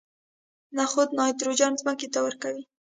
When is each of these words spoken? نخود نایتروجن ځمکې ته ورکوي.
نخود 0.77 1.09
نایتروجن 1.17 1.71
ځمکې 1.81 2.07
ته 2.13 2.19
ورکوي. 2.25 2.63